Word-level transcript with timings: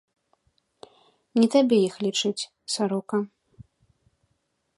Не 1.41 1.47
табе 1.55 1.77
іх 1.89 1.95
лічыць, 2.07 2.47
сарока! 2.77 3.17